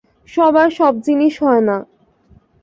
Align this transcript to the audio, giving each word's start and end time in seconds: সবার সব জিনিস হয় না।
সবার 0.31 0.69
সব 0.69 0.93
জিনিস 1.01 1.33
হয় 1.43 1.63
না। 1.67 1.77